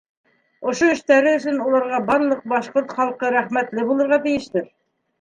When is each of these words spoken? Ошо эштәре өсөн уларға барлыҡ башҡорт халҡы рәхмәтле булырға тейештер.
Ошо 0.71 0.87
эштәре 0.93 1.33
өсөн 1.41 1.61
уларға 1.67 2.01
барлыҡ 2.09 2.43
башҡорт 2.57 2.99
халҡы 2.99 3.33
рәхмәтле 3.39 3.89
булырға 3.93 4.25
тейештер. 4.29 4.71